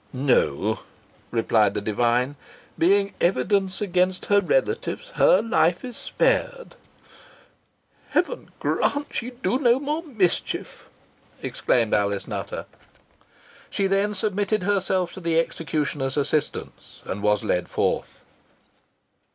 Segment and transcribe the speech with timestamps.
[0.13, 0.79] "No,"
[1.29, 2.35] replied the divine;
[2.75, 6.73] "being evidence against her relatives, her life is spared."
[8.09, 10.89] "Heaven grant she do no more mischief!"
[11.43, 12.65] exclaimed Alice Nutter.
[13.69, 18.23] She then submitted herself to the executioner's assistants, and was led forth.